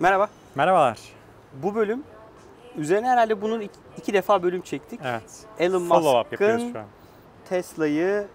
Merhaba. 0.00 0.28
Merhabalar. 0.54 0.98
Bu 1.62 1.74
bölüm 1.74 2.02
üzerine 2.76 3.08
herhalde 3.08 3.42
bunun 3.42 3.60
iki, 3.60 3.74
iki 3.98 4.12
defa 4.12 4.42
bölüm 4.42 4.62
çektik. 4.62 5.00
Evet. 5.04 5.46
Elon 5.58 5.82
Musk'ın. 5.82 6.74
Tesla'yı 7.48 8.26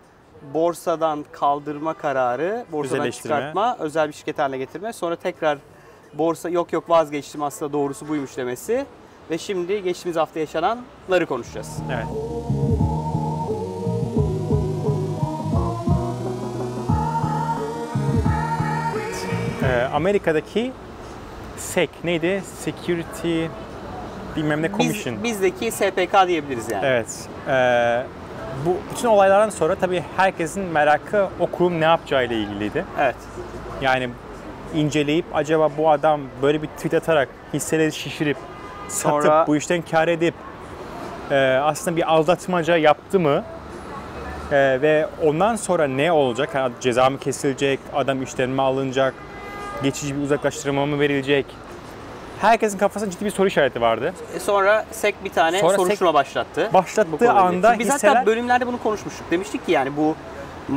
borsadan 0.53 1.25
kaldırma 1.31 1.93
kararı, 1.93 2.65
borsadan 2.71 3.11
çıkartma, 3.11 3.77
özel 3.79 4.07
bir 4.07 4.13
şirket 4.13 4.39
haline 4.39 4.57
getirme. 4.57 4.93
Sonra 4.93 5.15
tekrar 5.15 5.57
borsa 6.13 6.49
yok 6.49 6.73
yok 6.73 6.89
vazgeçtim 6.89 7.43
aslında 7.43 7.73
doğrusu 7.73 8.07
buymuş 8.07 8.37
demesi. 8.37 8.85
Ve 9.29 9.37
şimdi 9.37 9.83
geçtiğimiz 9.83 10.17
hafta 10.17 10.39
yaşananları 10.39 11.25
konuşacağız. 11.25 11.79
Evet. 11.93 12.05
Ee, 19.63 19.89
Amerika'daki 19.93 20.71
SEC 21.57 21.89
neydi? 22.03 22.41
Security 22.59 23.45
bilmem 24.35 24.61
ne 24.61 24.71
Commission. 24.71 25.15
Biz, 25.15 25.23
bizdeki 25.23 25.71
SPK 25.71 26.27
diyebiliriz 26.27 26.71
yani. 26.71 26.85
Evet. 26.85 27.29
Ee, 27.47 28.03
bu 28.65 28.77
bütün 28.91 29.07
olaylardan 29.07 29.49
sonra 29.49 29.75
tabii 29.75 30.03
herkesin 30.17 30.63
merakı 30.63 31.27
o 31.39 31.47
kurum 31.47 31.81
ne 31.81 31.85
yapacağı 31.85 32.25
ile 32.25 32.35
ilgiliydi. 32.35 32.85
Evet. 32.99 33.15
Yani 33.81 34.09
inceleyip 34.75 35.25
acaba 35.33 35.69
bu 35.77 35.89
adam 35.89 36.21
böyle 36.41 36.61
bir 36.61 36.67
tweet 36.67 36.93
atarak 36.93 37.29
hisseleri 37.53 37.91
şişirip 37.91 38.37
satıp 38.87 39.21
Sonra- 39.23 39.47
bu 39.47 39.55
işten 39.55 39.81
kar 39.91 40.07
edip 40.07 40.33
e, 41.31 41.35
aslında 41.63 41.97
bir 41.97 42.13
aldatmaca 42.13 42.77
yaptı 42.77 43.19
mı? 43.19 43.43
E, 44.51 44.81
ve 44.81 45.07
ondan 45.23 45.55
sonra 45.55 45.87
ne 45.87 46.11
olacak? 46.11 46.55
Ha, 46.55 46.69
ceza 46.81 47.09
mı 47.09 47.19
kesilecek? 47.19 47.79
Adam 47.93 48.23
işten 48.23 48.49
mi 48.49 48.61
alınacak? 48.61 49.13
Geçici 49.83 50.17
bir 50.17 50.21
uzaklaştırma 50.21 50.85
mı 50.85 50.99
verilecek? 50.99 51.45
Herkesin 52.41 52.77
kafasında 52.77 53.11
ciddi 53.11 53.25
bir 53.25 53.29
soru 53.31 53.47
işareti 53.47 53.81
vardı. 53.81 54.13
E 54.35 54.39
Sonra 54.39 54.85
SEC 54.91 55.15
bir 55.23 55.29
tane 55.29 55.59
Sonra 55.59 55.75
soruşturma 55.75 56.13
başlattı. 56.13 56.69
Başlattığı 56.73 57.31
anda 57.31 57.79
Biz 57.79 57.93
hisseler 57.93 58.15
hatta 58.15 58.25
bölümlerde 58.25 58.67
bunu 58.67 58.83
konuşmuştuk. 58.83 59.31
Demiştik 59.31 59.65
ki 59.65 59.71
yani 59.71 59.97
bu 59.97 60.15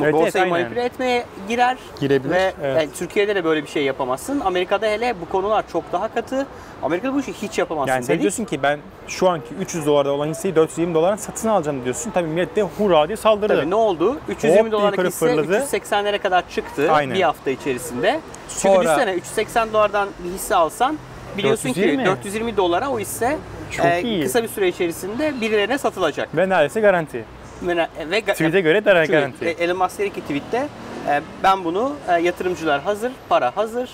Evet, 0.03 0.13
borsayı 0.15 0.31
evet, 0.35 0.37
aynen. 0.37 0.51
manipüle 0.51 0.85
etmeye 0.85 1.25
girer. 1.49 1.77
Girebilir, 2.01 2.31
Ve 2.31 2.53
evet. 2.63 2.77
yani 2.83 2.89
Türkiye'de 2.99 3.35
de 3.35 3.45
böyle 3.45 3.63
bir 3.63 3.69
şey 3.69 3.85
yapamazsın. 3.85 4.41
Amerika'da 4.41 4.87
hele 4.87 5.15
bu 5.21 5.29
konular 5.33 5.65
çok 5.73 5.93
daha 5.93 6.15
katı. 6.15 6.47
Amerika'da 6.83 7.15
bu 7.15 7.21
işi 7.21 7.33
hiç 7.33 7.59
yapamazsın 7.59 7.93
Yani 7.93 8.05
sen 8.05 8.21
diyorsun 8.21 8.45
ki 8.45 8.63
ben 8.63 8.79
şu 9.09 9.29
anki 9.29 9.55
300 9.61 9.87
dolarda 9.87 10.13
olan 10.13 10.27
hisseyi 10.29 10.57
420 10.57 10.95
dolara 10.95 11.17
satın 11.17 11.49
alacağım 11.49 11.85
diyorsun. 11.85 12.11
Tabii 12.11 12.29
millet 12.29 12.57
de 12.57 12.63
hurra 12.63 13.09
diye 13.09 13.17
saldırdı. 13.17 13.57
Tabii 13.57 13.71
ne 13.71 13.75
oldu? 13.75 14.19
320 14.29 14.63
Hop, 14.63 14.73
dolarlık 14.73 15.07
hisse 15.07 15.27
fırladı. 15.27 15.59
380'lere 15.59 16.19
kadar 16.19 16.51
çıktı 16.51 16.93
Aynen. 16.93 17.15
bir 17.15 17.23
hafta 17.23 17.51
içerisinde. 17.51 18.21
Çünkü 18.49 18.61
Sonra- 18.61 18.83
düşünsene 18.85 19.15
380 19.15 19.73
dolardan 19.73 20.09
bir 20.25 20.31
hisse 20.31 20.55
alsan 20.55 20.99
biliyorsun 21.39 21.69
420. 21.69 21.99
ki 21.99 22.07
420 22.07 22.57
dolara 22.57 22.91
o 22.91 22.99
hisse 22.99 23.37
Çok 23.71 23.87
e, 23.87 24.03
iyi. 24.03 24.23
kısa 24.23 24.43
bir 24.43 24.49
süre 24.49 24.69
içerisinde 24.69 25.41
birilerine 25.41 25.79
satılacak. 25.79 26.37
Ve 26.37 26.49
neredeyse 26.49 26.81
garanti. 26.81 27.25
Ve, 27.63 27.89
ve 28.11 28.21
Tweet'e 28.21 28.61
göre 28.61 28.85
de 28.85 28.95
Çünkü 28.97 29.13
garanti. 29.13 29.45
Elon 29.47 29.79
Musk 29.79 29.99
dedi 29.99 30.13
ki 30.13 30.21
tweette 30.21 30.69
e, 31.09 31.21
ben 31.43 31.65
bunu 31.65 31.93
e, 32.09 32.13
yatırımcılar 32.13 32.81
hazır, 32.81 33.13
para 33.29 33.57
hazır. 33.57 33.91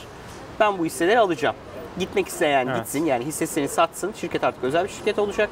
Ben 0.60 0.78
bu 0.78 0.84
hisseleri 0.84 1.18
alacağım. 1.18 1.56
Gitmek 1.98 2.28
isteyen 2.28 2.66
Evet. 2.66 2.76
gitsin 2.76 3.04
yani 3.04 3.24
hissesini 3.24 3.68
satsın. 3.68 4.12
Şirket 4.20 4.44
artık 4.44 4.64
özel 4.64 4.84
bir 4.84 4.88
şirket 4.88 5.18
olacak. 5.18 5.48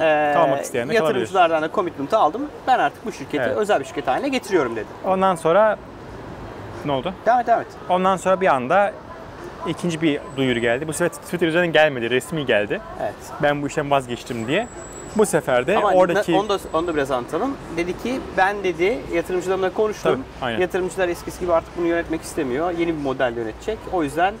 E, 0.00 0.32
Kalmak 0.34 0.64
isteyen 0.64 0.88
de 0.88 0.94
Yatırımcılardan 0.94 1.62
da 1.62 1.70
commitment'ı 1.74 2.18
aldım. 2.18 2.42
Ben 2.66 2.78
artık 2.78 3.06
bu 3.06 3.12
şirketi 3.12 3.44
Evet. 3.46 3.56
özel 3.56 3.80
bir 3.80 3.84
şirket 3.84 4.06
haline 4.06 4.28
getiriyorum 4.28 4.76
dedi. 4.76 4.86
Ondan 5.04 5.34
sonra 5.34 5.76
ne 6.84 6.92
oldu? 6.92 7.14
Devam 7.26 7.40
et 7.40 7.46
devam 7.46 7.60
et. 7.60 7.66
Ondan 7.88 8.16
sonra 8.16 8.40
bir 8.40 8.46
anda 8.46 8.92
ikinci 9.66 10.02
bir 10.02 10.20
duyuru 10.36 10.58
geldi. 10.58 10.88
Bu 10.88 10.92
sefer 10.92 11.08
Twitter 11.08 11.46
üzerinden 11.46 11.72
gelmedi, 11.72 12.10
resmi 12.10 12.46
geldi. 12.46 12.80
Evet. 13.02 13.14
Ben 13.42 13.62
bu 13.62 13.66
işten 13.66 13.90
vazgeçtim 13.90 14.46
diye. 14.46 14.68
Bu 15.16 15.26
sefer 15.26 15.66
de 15.66 15.76
Ama 15.78 15.92
oradaki 15.92 16.34
onu 16.34 16.48
da, 16.48 16.58
onu 16.72 16.86
da 16.86 16.94
biraz 16.94 17.10
anlatalım. 17.10 17.56
Dedi 17.76 17.98
ki 18.02 18.20
ben 18.36 18.64
dedi 18.64 18.98
yatırımcılarımla 19.14 19.72
konuştum. 19.72 20.12
Tabii, 20.12 20.44
aynen. 20.46 20.60
Yatırımcılar 20.60 21.08
eskisi 21.08 21.40
gibi 21.40 21.52
artık 21.52 21.78
bunu 21.78 21.86
yönetmek 21.86 22.22
istemiyor. 22.22 22.70
Yeni 22.70 22.88
bir 22.96 23.02
model 23.02 23.36
yönetecek. 23.36 23.78
O 23.92 24.02
yüzden 24.02 24.34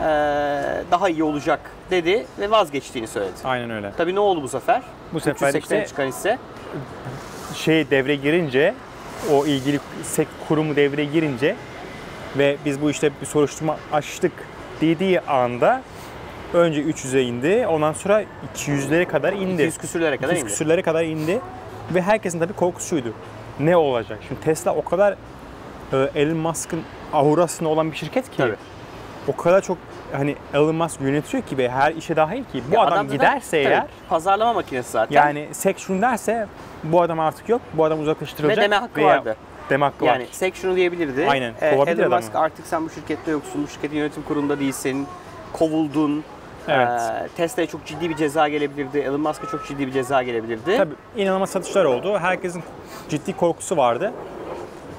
e, 0.00 0.04
daha 0.90 1.08
iyi 1.08 1.22
olacak 1.24 1.60
dedi 1.90 2.26
ve 2.40 2.50
vazgeçtiğini 2.50 3.08
söyledi. 3.08 3.32
aynen 3.44 3.70
öyle. 3.70 3.92
Tabii 3.96 4.14
ne 4.14 4.20
oldu 4.20 4.42
bu 4.42 4.48
sefer? 4.48 4.82
Bu 5.12 5.20
sefer 5.20 5.48
380'e 5.48 5.58
işte 5.58 5.86
çıkan 5.86 6.06
hisse. 6.06 6.38
şey 7.54 7.90
devre 7.90 8.16
girince 8.16 8.74
o 9.32 9.46
ilgili 9.46 9.80
sek 10.02 10.28
kurumu 10.48 10.76
devreye 10.76 11.04
girince 11.06 11.56
ve 12.38 12.56
biz 12.64 12.82
bu 12.82 12.90
işte 12.90 13.10
bir 13.20 13.26
soruşturma 13.26 13.76
açtık 13.92 14.32
dediği 14.80 15.20
anda 15.20 15.82
önce 16.54 16.82
300'e 16.82 17.22
indi. 17.22 17.66
Ondan 17.66 17.92
sonra 17.92 18.22
200'lere 18.56 19.04
kadar 19.06 19.32
indi. 19.32 19.52
200 19.62 19.78
küsürlere 19.78 20.16
kadar 20.16 20.28
200 20.28 20.40
indi. 20.42 20.50
küsürlere 20.50 20.82
kadar 20.82 21.04
indi. 21.04 21.40
Ve 21.94 22.02
herkesin 22.02 22.40
tabii 22.40 22.52
korkusu 22.52 22.88
şuydu. 22.88 23.12
Ne 23.60 23.76
olacak? 23.76 24.18
Şimdi 24.28 24.40
Tesla 24.40 24.74
o 24.74 24.84
kadar 24.84 25.14
e, 25.92 26.10
Elon 26.14 26.36
Musk'ın 26.36 26.82
aurasında 27.12 27.68
olan 27.68 27.92
bir 27.92 27.96
şirket 27.96 28.30
ki. 28.30 28.36
Tabii. 28.36 28.54
O 29.28 29.36
kadar 29.36 29.60
çok 29.62 29.78
hani 30.12 30.36
Elon 30.54 30.74
Musk 30.74 31.00
yönetiyor 31.00 31.42
ki 31.42 31.58
ve 31.58 31.68
her 31.70 31.92
işe 31.92 32.16
dahil 32.16 32.44
ki 32.44 32.62
bu 32.70 32.74
Ya 32.74 32.80
adam, 32.80 32.90
zaten- 32.96 33.10
giderse 33.10 33.62
tabii, 33.64 33.72
eğer 33.74 33.86
pazarlama 34.08 34.52
makinesi 34.52 34.90
zaten. 34.90 35.14
yani 35.16 35.48
sek 35.52 35.78
şunu 35.78 36.02
derse 36.02 36.46
bu 36.84 37.02
adam 37.02 37.20
artık 37.20 37.48
yok. 37.48 37.60
Bu 37.74 37.84
adam 37.84 38.00
uzaklaştırılacak. 38.00 38.58
ve 38.58 38.62
deme 38.62 38.76
hakkı 38.76 39.00
veya- 39.00 39.06
vardı. 39.08 39.36
Deme 39.70 39.84
hakkı 39.84 40.04
Yani 40.04 40.22
var. 40.22 40.28
Sek 40.32 40.56
şunu 40.56 40.76
diyebilirdi. 40.76 41.26
Aynen, 41.30 41.52
e, 41.60 41.74
kovabilir 41.74 41.98
Elon 41.98 42.08
adamı. 42.08 42.16
Musk 42.22 42.34
artık 42.34 42.66
sen 42.66 42.84
bu 42.84 42.90
şirkette 42.90 43.30
yoksun. 43.30 43.62
Bu 43.64 43.68
şirketin 43.68 43.96
yönetim 43.96 44.22
kurulunda 44.22 44.60
değilsin. 44.60 45.06
Kovuldun. 45.52 46.24
Evet. 46.68 46.88
E, 47.24 47.28
Tesla'ya 47.36 47.68
çok 47.68 47.86
ciddi 47.86 48.10
bir 48.10 48.16
ceza 48.16 48.48
gelebilirdi. 48.48 48.98
Elon 48.98 49.20
Musk'a 49.20 49.46
çok 49.46 49.66
ciddi 49.68 49.86
bir 49.86 49.92
ceza 49.92 50.22
gelebilirdi. 50.22 50.76
Tabii 50.76 50.94
inanılmaz 51.16 51.50
satışlar 51.50 51.84
oldu. 51.84 52.18
Herkesin 52.18 52.62
ciddi 53.08 53.36
korkusu 53.36 53.76
vardı. 53.76 54.12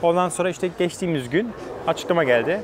Ondan 0.01 0.29
sonra 0.29 0.49
işte 0.49 0.69
geçtiğimiz 0.79 1.29
gün 1.29 1.53
açıklama 1.87 2.23
geldi. 2.23 2.61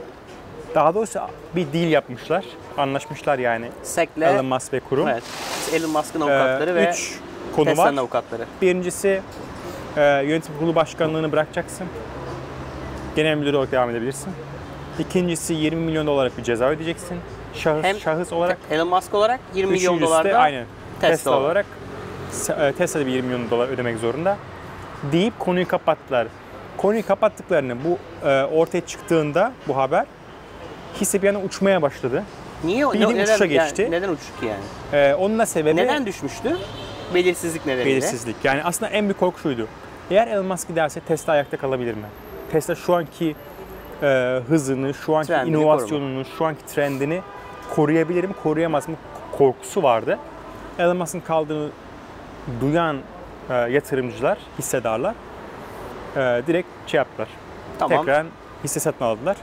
Daha 0.75 0.95
doğrusu 0.95 1.19
bir 1.55 1.73
deal 1.73 1.89
yapmışlar. 1.91 2.45
Anlaşmışlar 2.77 3.39
yani 3.39 3.65
Sek'le 3.83 4.17
Elon 4.21 4.45
Musk 4.45 4.73
ve 4.73 4.79
kurum. 4.79 5.07
evet, 5.07 5.23
Elon 5.73 5.89
Musk'ın 5.89 6.21
Ee, 6.21 6.23
avukatları 6.23 6.75
ve 6.75 6.89
üç 6.89 7.19
konu 7.55 7.65
Tesla'nın 7.65 7.97
var. 7.97 8.01
avukatları. 8.01 8.45
Birincisi 8.61 9.21
e, 9.97 10.01
yönetim 10.03 10.57
kurulu 10.59 10.75
başkanlığını 10.75 11.31
bırakacaksın. 11.31 11.87
Genel 13.15 13.35
müdür 13.37 13.53
olarak 13.53 13.71
devam 13.71 13.89
edebilirsin. 13.89 14.33
İkincisi 14.99 15.53
20 15.53 15.81
milyon 15.81 16.07
dolarlık 16.07 16.37
bir 16.37 16.43
ceza 16.43 16.65
ödeyeceksin. 16.65 17.17
Şahıs, 17.53 17.83
Hem 17.83 17.99
şahıs 17.99 18.33
olarak. 18.33 18.57
Elon 18.71 18.87
Musk 18.87 19.13
olarak 19.13 19.39
20 19.55 19.71
milyon 19.71 20.01
dolar 20.01 20.25
da 20.31 20.37
aynen. 20.37 20.65
Tesla 21.01 21.15
Tesla, 21.15 21.39
olarak. 21.39 21.65
e, 22.59 22.73
Tesla 22.77 22.99
da 22.99 23.05
bir 23.05 23.11
20 23.11 23.27
milyon 23.27 23.49
dolar 23.51 23.67
ödemek 23.67 23.97
zorunda. 23.97 24.37
Deyip 25.11 25.39
konuyu 25.39 25.67
kapattılar. 25.67 26.27
Konuyu 26.77 27.05
kapattıklarını 27.07 27.75
bu 27.83 27.97
e, 28.27 28.43
ortaya 28.43 28.81
çıktığında 28.81 29.51
bu 29.67 29.77
haber 29.77 30.05
hisse 31.01 31.21
bir 31.21 31.27
anda 31.29 31.39
uçmaya 31.39 31.81
başladı. 31.81 32.23
Niye? 32.63 32.91
Bildiğin 32.91 33.09
neden, 33.09 33.23
uçuşa 33.23 33.45
yani 33.45 33.65
geçti. 33.65 33.87
neden 33.91 34.09
uçuştu 34.09 34.45
yani? 34.45 35.03
E, 35.03 35.15
onun 35.15 35.39
da 35.39 35.45
sebebi 35.45 35.75
Neden 35.75 36.05
düşmüştü? 36.05 36.57
Belirsizlik 37.13 37.65
nedeniyle. 37.65 37.89
belirsizlik. 37.91 38.35
Yani 38.43 38.63
aslında 38.63 38.91
en 38.91 39.03
büyük 39.05 39.19
korku 39.19 39.39
şuydu. 39.39 39.67
Eğer 40.11 40.27
Elon 40.27 40.45
Musk 40.45 40.67
giderse 40.67 40.99
Tesla 40.99 41.33
ayakta 41.33 41.57
kalabilir 41.57 41.93
mi? 41.93 42.05
Tesla 42.51 42.75
şu 42.75 42.95
anki 42.95 43.35
e, 44.03 44.39
hızını, 44.47 44.93
şu 44.93 45.15
anki 45.15 45.27
Trendini 45.27 45.49
inovasyonunu, 45.57 46.25
şu 46.37 46.45
anki 46.45 46.65
trendini 46.65 47.21
koruyabilir 47.75 48.23
mi, 48.23 48.33
koruyamaz 48.43 48.89
mı 48.89 48.95
korkusu 49.31 49.83
vardı. 49.83 50.19
Elon 50.79 50.97
Musk'ın 50.97 51.19
kaldığını 51.19 51.69
duyan 52.61 52.97
e, 53.49 53.53
yatırımcılar, 53.53 54.37
hissedarlar 54.59 55.15
e, 56.15 56.19
direkt 56.47 56.67
şey 56.87 56.97
yaptılar. 56.97 57.27
Tamam. 57.79 58.05
Tekrar 58.05 58.25
hisse 58.63 58.79
satın 58.79 59.05
aldılar. 59.05 59.37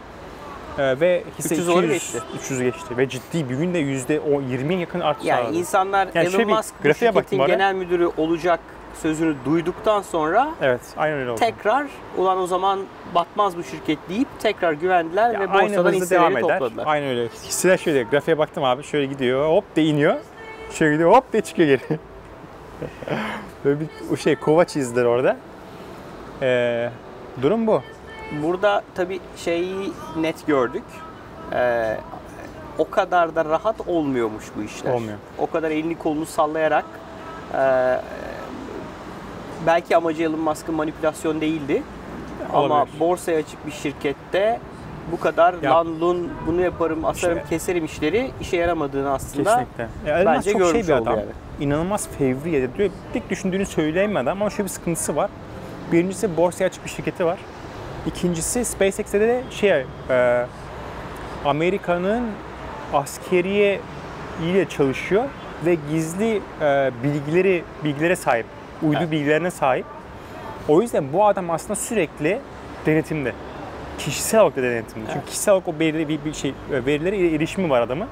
E, 0.79 1.01
ve 1.01 1.25
hisse 1.39 1.55
300 1.55 1.61
200, 1.61 1.69
doları 1.69 1.87
geçti. 1.87 2.19
300 2.39 2.61
geçti 2.61 2.97
ve 2.97 3.09
ciddi 3.09 3.49
bir 3.51 3.55
günde 3.55 3.79
yüzde 3.79 4.21
o 4.21 4.41
20'ye 4.41 4.79
yakın 4.79 5.01
artış 5.01 5.27
Yani 5.27 5.43
sağladı. 5.43 5.57
insanlar 5.57 6.09
Yani 6.15 6.31
şöyle 6.31 6.43
Elon 6.43 6.57
Musk 6.57 6.75
şirketin 6.99 7.47
genel 7.47 7.75
müdürü 7.75 8.11
olacak 8.17 8.61
sözünü 9.03 9.35
duyduktan 9.45 10.03
sonra 10.03 10.49
Evet, 10.63 10.81
aynen 10.97 11.19
öyle 11.19 11.31
oldu. 11.31 11.41
tekrar 11.41 11.87
ulan 12.17 12.39
o 12.39 12.47
zaman 12.47 12.81
batmaz 13.15 13.57
bu 13.57 13.63
şirket 13.63 13.99
deyip 14.09 14.29
tekrar 14.39 14.73
güvendiler 14.73 15.31
Ya 15.35 15.41
ve 15.41 15.53
borsadan 15.53 15.93
hisseleri 15.93 16.41
topladılar. 16.41 16.85
Aynen 16.87 17.09
öyle. 17.09 17.29
Hisseler 17.29 17.77
şöyle, 17.77 18.03
grafiğe 18.03 18.39
baktım 18.39 18.65
abi, 18.65 18.83
şöyle 18.83 19.07
gidiyor, 19.07 19.49
hop 19.49 19.77
de 19.77 19.85
iniyor. 19.85 20.17
Şöyle 20.73 20.93
gidiyor, 20.93 21.13
hop 21.13 21.33
de 21.33 21.41
çıkıyor 21.41 21.69
geri. 21.69 21.99
Böyle 23.65 23.81
bir 23.81 23.87
o 24.13 24.17
şey 24.17 24.37
kova 24.37 24.65
çizdiler 24.65 25.05
orada. 25.05 25.37
Ee, 26.43 26.91
durum 27.43 27.67
bu. 27.67 27.83
Burada 28.43 28.83
tabii 28.95 29.21
şeyi 29.37 29.93
net 30.17 30.47
gördük. 30.47 30.85
Ee, 31.53 31.97
o 32.79 32.91
kadar 32.91 33.35
da 33.37 33.45
rahat 33.45 33.89
olmuyormuş 33.89 34.45
bu 34.57 34.63
işler. 34.63 34.93
Olmuyor. 34.93 35.19
O 35.39 35.51
kadar 35.51 35.71
elini 35.71 35.99
kolunu 35.99 36.27
sallayarak 36.27 36.85
e, 37.55 37.59
belki 39.67 39.97
amacı 39.97 40.23
Elon 40.23 40.41
Musk'ın 40.41 40.75
manipülasyon 40.75 41.41
değildi. 41.41 41.83
Ama 42.53 42.59
Olabilir. 42.61 43.01
borsaya 43.01 43.39
açık 43.39 43.67
bir 43.67 43.73
şirkette 43.73 44.61
bu 45.13 45.21
kadar 45.21 45.55
Ya- 45.63 45.71
lan 45.75 46.01
lun 46.01 46.31
bunu 46.47 46.61
yaparım, 46.61 47.05
asarım, 47.05 47.37
İşte- 47.39 47.49
keserim 47.51 47.85
işleri 47.85 48.31
işe 48.41 48.57
yaramadığını 48.57 49.11
aslında 49.13 49.51
Kesinlikle. 49.51 50.11
Ya 50.11 50.19
Elon 50.19 50.35
bence 50.35 50.53
çok 50.53 50.61
şey 50.63 50.71
görmüş 50.73 50.89
bir 50.89 50.93
oldu 50.93 51.03
adam. 51.03 51.19
yani. 51.19 51.29
İnanılmaz 51.61 52.09
fevri 52.19 52.51
ya 52.51 52.69
diyor. 52.79 52.91
Düşündüğünü 53.31 53.67
söyleyemedi 53.67 54.31
ama 54.31 54.51
şöyle 54.51 54.65
bir 54.65 54.69
sıkıntısı 54.69 55.17
var. 55.17 55.31
Birincisi 55.93 56.37
borsaya 56.37 56.67
açık 56.67 56.85
bir 56.85 56.91
şirketi 56.91 57.25
var. 57.25 57.39
İkincisi 58.07 58.65
SpaceX'te 58.65 59.21
de 59.21 59.43
şey 59.51 59.85
e, 60.11 60.47
Amerika'nın 61.45 62.25
askeriye 62.95 63.81
ile 64.45 64.69
çalışıyor 64.69 65.25
ve 65.67 65.77
gizli 65.91 66.41
e, 66.61 66.91
bilgileri 67.05 67.65
bilgilere 67.85 68.17
sahip. 68.17 68.47
Uydu 68.83 68.99
Evet. 69.01 69.11
bilgilerine 69.11 69.51
sahip. 69.51 69.87
O 70.69 70.83
yüzden 70.83 71.13
bu 71.13 71.27
adam 71.27 71.51
aslında 71.51 71.75
sürekli 71.75 72.39
denetimde. 72.87 73.33
Kişisel 73.99 74.41
olarak 74.41 74.57
da 74.57 74.63
denetimde. 74.63 75.07
Çünkü 75.13 75.27
kişisel 75.27 75.55
olarak 75.55 75.69
o 75.69 75.81
belirli 75.81 76.09
bir, 76.09 76.25
bir 76.25 76.33
şey 76.35 76.51
e, 76.51 76.87
verilere 76.87 77.35
erişimi 77.35 77.71
var 77.71 77.81
adamın. 77.83 78.09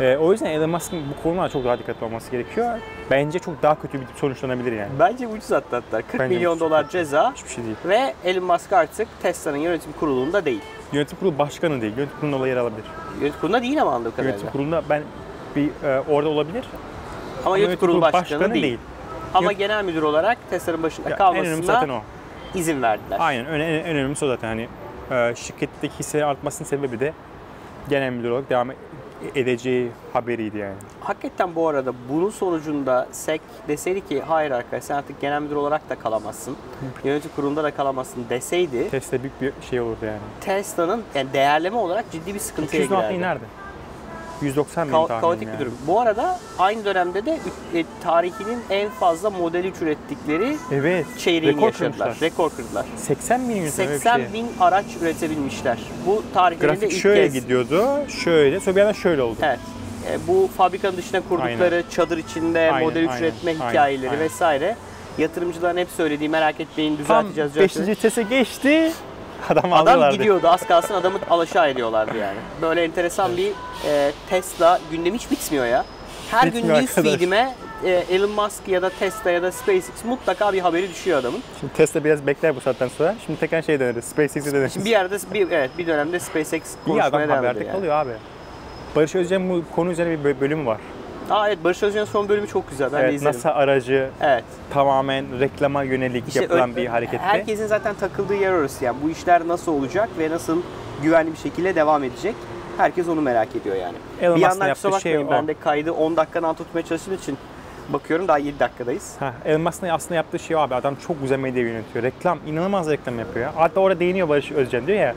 E, 0.00 0.16
o 0.16 0.32
yüzden 0.32 0.46
Elon 0.46 0.70
Musk'ın 0.70 1.02
bu 1.10 1.22
konulara 1.22 1.48
çok 1.48 1.64
daha 1.64 1.78
dikkatli 1.78 2.04
olması 2.04 2.30
gerekiyor. 2.30 2.78
Bence 3.10 3.38
çok 3.38 3.62
daha 3.62 3.80
kötü 3.82 4.00
bir 4.00 4.06
sonuçlanabilir 4.16 4.72
yani. 4.72 4.90
Bence 4.98 5.26
ucuz 5.26 5.50
hatta 5.50 5.76
hatta. 5.76 6.02
40 6.02 6.20
Bence 6.20 6.34
milyon 6.34 6.50
ucuz. 6.52 6.60
dolar 6.60 6.88
ceza 6.88 7.32
Hiçbir 7.34 7.50
şey 7.50 7.64
değil. 7.64 7.76
ve 7.84 8.14
Elon 8.24 8.44
Musk 8.44 8.72
artık 8.72 9.08
Tesla'nın 9.22 9.56
yönetim 9.56 9.92
kurulunda 10.00 10.44
değil. 10.44 10.60
Yönetim 10.92 11.18
kurulu 11.18 11.38
başkanı 11.38 11.80
değil. 11.80 11.92
Yönetim 11.96 12.16
kurulunda 12.20 12.36
olay 12.36 12.50
yer 12.50 12.56
alabilir. 12.56 12.84
Yönetim 13.20 13.40
kurulunda 13.40 13.62
değil 13.62 13.82
ama 13.82 13.92
anladığım 13.92 14.12
kadarıyla. 14.12 14.32
Yönetim 14.32 14.50
kurulunda 14.52 14.82
ben 14.90 15.02
bir 15.56 15.68
e, 15.84 16.00
orada 16.10 16.28
olabilir. 16.28 16.64
Ama 17.46 17.58
yönetim 17.58 17.80
kurulu 17.80 18.00
başkanı, 18.00 18.54
değil. 18.54 18.78
Ama 19.34 19.52
Yönet- 19.52 19.58
genel 19.58 19.84
müdür 19.84 20.02
olarak 20.02 20.38
Tesla'nın 20.50 20.82
başında 20.82 21.08
Ya, 21.08 21.14
en 21.14 21.18
kalmasına 21.18 21.62
zaten 21.62 21.88
o. 21.88 22.00
izin 22.54 22.82
verdiler. 22.82 23.16
Aynen. 23.20 23.44
En, 23.44 23.60
en, 23.60 23.60
en 23.60 23.96
önemlisi 23.96 24.24
o 24.24 24.28
zaten. 24.28 24.48
Hani 24.48 24.68
e, 25.10 25.34
şirketteki 25.36 25.98
hisselerin 25.98 26.28
artmasının 26.28 26.68
sebebi 26.68 27.00
de 27.00 27.12
genel 27.88 28.10
müdür 28.12 28.30
olarak 28.30 28.50
devam 28.50 28.70
edeceği 29.34 29.90
haberiydi 30.12 30.58
yani. 30.58 30.74
Hakikaten 31.00 31.54
bu 31.54 31.68
arada 31.68 31.92
bunun 32.10 32.30
sonucunda 32.30 33.08
SEC 33.12 33.40
deseydi 33.68 34.08
ki 34.08 34.22
hayır 34.22 34.50
arkadaş 34.50 34.84
sen 34.84 34.94
artık 34.94 35.20
genel 35.20 35.42
müdür 35.42 35.56
olarak 35.56 35.90
da 35.90 35.94
kalamazsın. 35.94 36.56
Yönetim 37.04 37.30
kurulunda 37.36 37.64
da 37.64 37.70
kalamazsın 37.70 38.24
deseydi 38.30 38.90
Tesla 38.90 39.18
büyük 39.22 39.40
bir 39.40 39.52
şey 39.70 39.80
olurdu 39.80 40.04
yani. 40.06 40.18
Tesla'nın 40.40 41.02
yani 41.14 41.32
değerleme 41.32 41.76
olarak 41.76 42.04
ciddi 42.12 42.34
bir 42.34 42.38
sıkıntıya 42.38 42.82
200 42.82 43.00
girerdi. 43.00 43.14
inerdi. 43.14 43.44
190 44.42 44.88
bin 44.88 44.92
Ka- 44.92 44.96
tahminim 45.08 45.20
kaotik 45.20 45.48
yani. 45.48 45.54
bir 45.54 45.60
durum. 45.60 45.74
Bu 45.86 46.00
arada 46.00 46.38
aynı 46.58 46.84
dönemde 46.84 47.26
de 47.26 47.38
e, 47.74 47.84
tarihinin 48.04 48.58
en 48.70 48.90
fazla 48.90 49.30
Model 49.30 49.64
3 49.64 49.74
ürettikleri 49.82 50.56
Evet. 50.72 51.06
çeyreğini 51.18 51.56
rekor 51.56 51.66
yaşadılar. 51.66 51.90
kırmışlar. 51.92 52.20
Rekor 52.30 52.50
kırdılar. 52.50 52.86
80 52.96 53.48
bin 53.48 53.56
ünite 53.56 53.82
öyle 53.82 53.90
bir 53.92 53.94
80 53.96 54.16
şey. 54.16 54.32
bin 54.32 54.46
araç 54.60 54.84
üretebilmişler. 55.02 55.78
Bu 56.06 56.22
tarihlerinde 56.34 56.88
ilk 56.88 57.00
şöyle 57.02 57.22
kez. 57.24 57.32
gidiyordu. 57.34 57.86
Şöyle. 58.24 58.60
Sonra 58.60 58.76
bir 58.76 58.80
anda 58.80 58.92
şöyle 58.94 59.22
oldu. 59.22 59.36
Evet. 59.42 59.58
E, 60.10 60.18
bu 60.28 60.48
fabrikanın 60.56 60.96
dışına 60.96 61.20
kurdukları 61.28 61.82
çadır 61.90 62.18
içinde 62.18 62.70
Aynen, 62.72 62.88
Model 62.88 63.02
3 63.02 63.10
aynen, 63.10 63.22
üretme 63.22 63.50
aynen, 63.50 63.70
hikayeleri 63.70 64.10
aynen. 64.10 64.24
vesaire. 64.24 64.76
Yatırımcıların 65.18 65.76
hep 65.76 65.88
söylediği 65.96 66.28
merak 66.28 66.60
etmeyin 66.60 66.96
Tam 67.08 67.28
düzelteceğiz. 67.28 67.56
5. 67.56 67.70
düzelteceğiz. 67.74 67.98
vitese 67.98 68.22
geçti. 68.22 68.92
Adam, 69.48 69.72
Adam 69.72 70.10
gidiyordu 70.10 70.48
az 70.48 70.66
kalsın 70.66 70.94
adamı 70.94 71.18
alaşağı 71.30 71.68
ediyorlardı 71.70 72.16
yani. 72.18 72.38
Böyle 72.62 72.84
enteresan 72.84 73.36
bir 73.36 73.52
e, 73.88 74.12
Tesla 74.30 74.80
gündemi 74.90 75.18
hiç 75.18 75.30
bitmiyor 75.30 75.66
ya. 75.66 75.84
Her 76.30 76.44
gün 76.46 76.54
Bitmiyor 76.54 76.78
news 76.78 76.98
arkadaş. 76.98 77.12
feed'ime 77.12 77.54
e, 77.84 77.90
Elon 77.90 78.30
Musk 78.30 78.68
ya 78.68 78.82
da 78.82 78.90
Tesla 78.90 79.30
ya 79.30 79.42
da 79.42 79.52
SpaceX 79.52 80.04
mutlaka 80.04 80.52
bir 80.52 80.60
haberi 80.60 80.90
düşüyor 80.90 81.18
adamın. 81.18 81.40
Şimdi 81.60 81.72
Tesla 81.72 82.04
biraz 82.04 82.26
bekler 82.26 82.56
bu 82.56 82.60
saatten 82.60 82.88
sonra. 82.88 83.14
Şimdi 83.26 83.40
tekrar 83.40 83.62
şey 83.62 83.80
deneriz. 83.80 84.04
SpaceX'e 84.04 84.52
deneriz. 84.52 84.72
Şimdi 84.72 84.86
bir 84.86 84.90
yerde 84.90 85.16
bir 85.34 85.50
evet 85.50 85.70
bir 85.78 85.86
dönemde 85.86 86.20
SpaceX 86.20 86.50
İyi 86.86 87.02
adam 87.02 87.10
konuşmaya 87.10 87.28
devam 87.28 87.36
haberde 87.38 87.58
ediyor 87.58 87.66
yani. 87.66 87.76
kalıyor 87.78 87.94
abi. 87.94 88.10
Barış 88.96 89.14
Özcan 89.14 89.50
bu 89.50 89.62
konu 89.74 89.90
üzerine 89.90 90.24
bir 90.24 90.30
bö- 90.30 90.40
bölümü 90.40 90.66
var. 90.66 90.78
Aa 91.32 91.48
evet 91.48 91.64
Barış 91.64 91.82
Özcan'ın 91.82 92.04
son 92.04 92.28
bölümü 92.28 92.48
çok 92.48 92.70
güzel. 92.70 92.92
Ben 92.92 92.98
de 93.00 93.04
evet, 93.04 93.14
izledim. 93.14 93.36
NASA 93.38 93.50
aracı 93.54 94.10
Evet. 94.20 94.44
tamamen 94.72 95.40
reklama 95.40 95.82
yönelik 95.82 96.28
İşte 96.28 96.42
yapılan 96.42 96.72
ö- 96.72 96.76
bir 96.76 96.86
harekette. 96.86 97.18
Herkesin 97.18 97.66
zaten 97.66 97.94
takıldığı 97.94 98.34
yer 98.34 98.52
orası 98.52 98.84
yani. 98.84 98.96
Bu 99.04 99.10
işler 99.10 99.48
nasıl 99.48 99.72
olacak 99.72 100.08
ve 100.18 100.30
nasıl 100.30 100.62
güvenli 101.02 101.32
bir 101.32 101.38
şekilde 101.38 101.74
devam 101.74 102.04
edecek? 102.04 102.34
Herkes 102.78 103.08
onu 103.08 103.20
merak 103.20 103.56
ediyor 103.56 103.76
yani. 103.76 103.96
Elon 104.20 104.36
bir 104.36 104.40
yandan 104.40 104.72
kusura 104.72 105.00
şey 105.00 105.12
bakmayın 105.12 105.28
o. 105.28 105.30
ben 105.30 105.48
de 105.48 105.54
kaydı 105.60 105.92
10 105.92 106.16
dakikadan 106.16 106.54
tutmaya 106.54 106.82
çalıştığım 106.86 107.14
için 107.14 107.38
bakıyorum 107.88 108.28
daha 108.28 108.38
7 108.38 108.58
dakikadayız. 108.58 109.14
Ha, 109.18 109.34
Elon 109.44 109.60
Musk'ın 109.60 109.88
aslında 109.88 110.14
yaptığı 110.14 110.38
şey 110.38 110.56
abi. 110.56 110.74
Adam 110.74 110.94
çok 111.06 111.22
güzel 111.22 111.38
medya 111.38 111.62
yönetiyor. 111.62 112.04
Reklam, 112.04 112.38
inanılmaz 112.46 112.90
reklam 112.90 113.18
yapıyor. 113.18 113.46
ya. 113.46 113.52
Hatta 113.56 113.80
orada 113.80 114.00
değiniyor 114.00 114.28
Barış 114.28 114.52
Özcan 114.52 114.86
diyor 114.86 114.98
ya. 114.98 115.14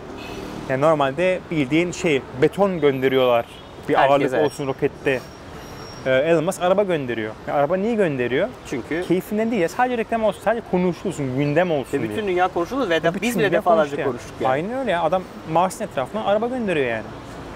Yani 0.69 0.81
normalde 0.81 1.39
bildiğin 1.51 1.91
şey 1.91 2.21
beton 2.41 2.79
gönderiyorlar. 2.81 3.45
Bir 3.89 3.95
Herkes, 3.95 4.11
ağırlık 4.11 4.33
evet. 4.33 4.45
olsun 4.45 4.67
rokette. 4.67 5.19
Ee, 6.05 6.11
Elon 6.11 6.43
Musk 6.43 6.61
araba 6.61 6.83
gönderiyor. 6.83 7.33
Ya 7.47 7.53
araba 7.53 7.77
niye 7.77 7.95
gönderiyor? 7.95 8.47
Çünkü 8.69 9.03
Keyfinden 9.07 9.51
değil 9.51 9.61
ya. 9.61 9.69
Sadece 9.69 9.97
reklam 9.97 10.23
olsun, 10.23 10.41
sadece 10.43 10.63
konuşulsun, 10.71 11.37
gündem 11.37 11.71
olsun 11.71 11.97
ve 11.97 12.01
diye. 12.01 12.11
bütün 12.11 12.27
dünya 12.27 12.47
konuşuldu 12.47 12.89
ve 12.89 13.03
de 13.03 13.21
biz 13.21 13.39
bile 13.39 13.51
defalarca 13.51 13.97
yani. 13.99 14.07
konuştuk 14.07 14.33
yani. 14.41 14.51
Aynen 14.51 14.79
öyle 14.79 14.91
ya. 14.91 15.03
Adam 15.03 15.23
Mars'ın 15.51 15.83
etrafına 15.85 16.23
araba 16.25 16.47
gönderiyor 16.47 16.87
yani. 16.87 17.03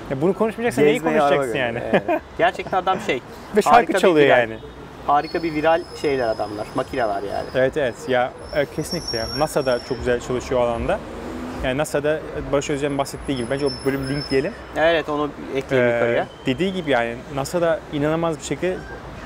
Ya 0.09 0.21
bunu 0.21 0.33
konuşmayacaksan 0.33 0.85
neyi 0.85 0.93
Gezmeye 0.93 1.21
araba 1.21 1.35
konuşacaksın 1.35 1.59
yani? 1.59 1.73
gönderiyor. 1.79 2.01
Evet. 2.09 2.21
Gerçekten 2.37 2.77
adam 2.77 2.99
şey. 2.99 3.15
Ve 3.55 3.61
harika 3.61 3.71
şarkı 3.71 3.93
bir 3.93 3.99
çalıyor 3.99 4.27
viral. 4.27 4.39
yani. 4.39 4.57
Harika 5.07 5.43
bir 5.43 5.53
viral 5.53 5.81
şeyler 6.01 6.27
adamlar. 6.27 6.67
Makineler 6.75 7.23
yani. 7.23 7.47
Evet 7.55 7.77
evet 7.77 7.95
ya 8.07 8.31
e, 8.55 8.65
kesinlikle 8.65 9.17
ya. 9.17 9.25
NASA 9.37 9.65
da 9.65 9.79
çok 9.89 9.97
güzel 9.97 10.19
çalışıyor 10.19 10.61
o 10.61 10.63
alanda. 10.63 10.99
Yani 11.63 11.77
NASA'da 11.77 12.19
Barış 12.51 12.69
Özcan'ın 12.69 12.97
bahsettiği 12.97 13.37
gibi 13.37 13.47
bence 13.49 13.65
o 13.65 13.69
bölüm 13.85 14.09
link 14.09 14.29
diyelim. 14.31 14.53
Evet 14.77 15.09
onu 15.09 15.29
ekleyelim 15.55 15.89
Ee, 15.91 15.93
yukarıya. 15.95 16.27
dediği 16.45 16.73
gibi 16.73 16.91
yani 16.91 17.15
NASA'da 17.35 17.79
inanılmaz 17.93 18.37
bir 18.39 18.43
şekilde 18.43 18.77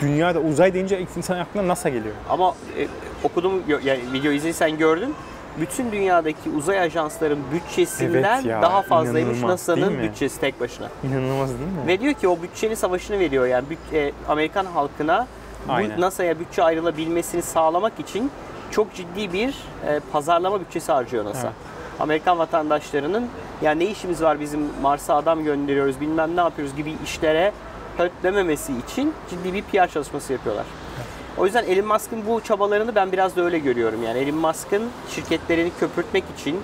dünyada 0.01 0.39
uzay 0.39 0.73
deyince 0.73 0.99
ilk 0.99 1.09
insan 1.17 1.37
aklına 1.39 1.67
NASA 1.67 1.89
geliyor. 1.89 2.15
Ama 2.29 2.55
e, 2.79 2.87
okudum 3.23 3.63
yani 3.83 3.99
video 4.13 4.31
izlediysen 4.31 4.77
gördün. 4.77 5.15
Bütün 5.59 5.91
dünyadaki 5.91 6.49
uzay 6.57 6.79
ajansların 6.79 7.39
bütçesinden 7.53 8.35
Evet 8.35 8.45
ya, 8.45 8.61
daha 8.61 8.81
fazlaymış 8.81 9.41
NASA'nın 9.41 9.99
bütçesi 10.03 10.39
tek 10.41 10.59
başına. 10.59 10.87
İnanılmaz 11.03 11.49
değil 11.49 11.61
mi? 11.71 11.87
Ve 11.87 11.99
diyor 11.99 12.13
ki 12.13 12.27
o 12.27 12.41
bütçenin 12.41 12.75
savaşını 12.75 13.19
veriyor 13.19 13.45
yani 13.47 13.65
büt- 13.71 13.97
e, 13.97 14.11
Amerikan 14.29 14.65
halkına 14.65 15.27
bu 15.67 16.01
NASA'ya 16.01 16.39
bütçe 16.39 16.63
ayrılabilmesini 16.63 17.41
sağlamak 17.41 17.99
için 17.99 18.31
çok 18.71 18.93
ciddi 18.93 19.33
bir 19.33 19.49
e, 19.87 19.99
pazarlama 20.11 20.59
bütçesi 20.61 20.91
harcıyor 20.91 21.25
NASA. 21.25 21.39
Evet. 21.47 21.72
Amerikan 21.99 22.39
vatandaşlarının 22.39 23.27
ya 23.61 23.71
ne 23.71 23.85
işimiz 23.85 24.21
var 24.21 24.39
bizim 24.39 24.69
Mars'a 24.81 25.15
adam 25.15 25.43
gönderiyoruz 25.43 26.01
bilmem 26.01 26.35
ne 26.35 26.41
yapıyoruz 26.41 26.75
gibi 26.75 26.93
işlere 27.03 27.51
hötlememesi 27.97 28.73
için 28.77 29.13
ciddi 29.29 29.53
bir 29.53 29.61
PR 29.61 29.87
çalışması 29.87 30.33
yapıyorlar. 30.33 30.65
O 31.37 31.45
yüzden 31.45 31.63
Elon 31.63 31.87
Musk'ın 31.87 32.25
bu 32.27 32.41
çabalarını 32.41 32.95
ben 32.95 33.11
biraz 33.11 33.35
da 33.35 33.41
öyle 33.41 33.59
görüyorum. 33.59 34.03
Yani 34.03 34.19
Elon 34.19 34.35
Musk'ın 34.35 34.83
şirketlerini 35.09 35.71
köpürtmek 35.79 36.23
için, 36.39 36.61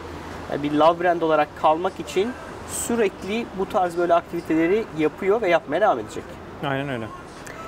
yani 0.52 0.64
bir 0.64 0.72
love 0.72 1.04
brand 1.04 1.22
olarak 1.22 1.48
kalmak 1.62 2.00
için 2.00 2.32
sürekli 2.72 3.46
bu 3.58 3.70
tarz 3.70 3.98
böyle 3.98 4.14
aktiviteleri 4.14 4.86
yapıyor 4.98 5.42
ve 5.42 5.50
yapmaya 5.50 5.82
devam 5.82 6.00
edecek. 6.00 6.24
Aynen 6.64 6.90
öyle. 6.90 7.06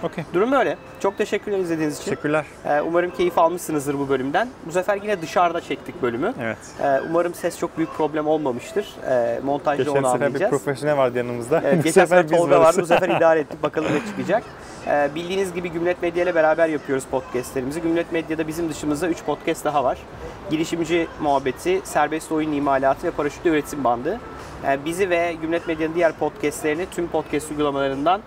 Okey. 0.03 0.23
Durum 0.33 0.51
böyle. 0.51 0.77
Çok 0.99 1.17
teşekkürler 1.17 1.59
izlediğiniz 1.59 1.95
için. 1.99 2.05
Teşekkürler. 2.11 2.45
Ee, 2.65 2.81
Umarım 2.81 3.11
keyif 3.11 3.37
almışsınızdır 3.37 3.99
bu 3.99 4.09
bölümden. 4.09 4.47
Bu 4.65 4.71
sefer 4.71 4.99
yine 5.01 5.21
dışarıda 5.21 5.61
çektik 5.61 6.01
bölümü. 6.01 6.33
Evet. 6.41 6.57
Ee, 6.83 6.99
Umarım 7.09 7.33
ses 7.33 7.59
çok 7.59 7.77
büyük 7.77 7.93
problem 7.93 8.27
olmamıştır. 8.27 8.85
Ee, 9.09 9.39
Montajda 9.43 9.83
Geçen 9.83 9.91
onu 9.97 10.01
sefer 10.11 10.19
bir 10.19 10.25
anlayacağız. 10.25 10.49
profesyonel 10.49 10.97
vardı 10.97 11.17
yanımızda. 11.17 11.61
Evet, 11.65 11.79
bu 11.79 11.83
geçen 11.83 12.05
sefer 12.05 12.27
Tolga 12.29 12.59
vardı. 12.59 12.81
Bu 12.81 12.85
sefer 12.85 13.09
idare 13.09 13.39
ettik. 13.39 13.63
Bakalım 13.63 13.89
ne 13.95 14.07
çıkacak. 14.11 14.43
Ee, 14.87 15.09
bildiğiniz 15.15 15.53
gibi 15.53 15.69
Gümlet 15.71 16.01
Medya 16.01 16.23
ile 16.23 16.35
beraber 16.35 16.67
yapıyoruz 16.69 17.03
podcastlerimizi. 17.11 17.81
Gümlet 17.81 18.11
Medya'da 18.11 18.47
bizim 18.47 18.69
dışımızda 18.69 19.07
3 19.07 19.23
podcast 19.23 19.65
daha 19.65 19.83
var. 19.83 19.97
Girişimci 20.51 21.07
muhabbeti, 21.21 21.81
serbest 21.83 22.31
oyun 22.31 22.51
imalatı 22.51 23.07
ve 23.07 23.11
paraşütlü 23.11 23.49
üretim 23.49 23.83
bandı. 23.83 24.19
Ee, 24.67 24.77
bizi 24.85 25.09
ve 25.09 25.33
Gümlet 25.41 25.67
Medya'nın 25.67 25.95
diğer 25.95 26.11
podcastlerini 26.13 26.85
tüm 26.91 27.07
podcast 27.07 27.51
uygulamalarından 27.51 28.21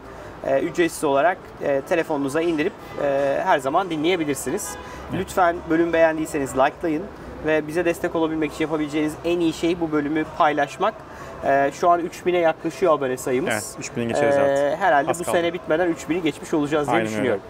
e, 0.46 0.60
ücretsiz 0.60 1.04
olarak 1.04 1.38
e, 1.62 1.80
telefonunuza 1.88 2.40
indirip 2.42 2.72
e, 3.02 3.40
her 3.44 3.58
zaman 3.58 3.90
dinleyebilirsiniz. 3.90 4.74
Lütfen 5.12 5.56
bölüm 5.70 5.92
beğendiyseniz 5.92 6.58
likelayın 6.58 7.02
ve 7.46 7.66
bize 7.66 7.84
destek 7.84 8.14
olabilmek 8.14 8.52
için 8.52 8.64
yapabileceğiniz 8.64 9.14
en 9.24 9.40
iyi 9.40 9.52
şey 9.52 9.80
bu 9.80 9.92
bölümü 9.92 10.24
paylaşmak. 10.38 10.94
E, 11.44 11.70
şu 11.80 11.90
an 11.90 12.00
3000'e 12.00 12.38
yaklaşıyor 12.38 12.92
abone 12.92 13.16
sayımız. 13.16 13.52
Evet, 13.52 13.88
3000'e 13.90 14.04
geçeriz 14.04 14.36
artık. 14.36 14.58
Ee, 14.58 14.76
herhalde 14.76 15.10
Az 15.10 15.20
bu 15.20 15.24
kaldı. 15.24 15.36
sene 15.36 15.52
bitmeden 15.52 15.92
3000'i 15.92 16.22
geçmiş 16.22 16.54
olacağız 16.54 16.86
diye 16.86 16.94
Aynen 16.96 17.06
öyle. 17.06 17.12
düşünüyorum. 17.14 17.42